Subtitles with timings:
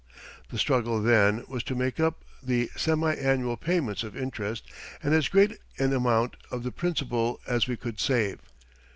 [0.49, 4.65] The struggle then was to make up the semi annual payments of interest
[5.03, 8.39] and as great an amount of the principal as we could save.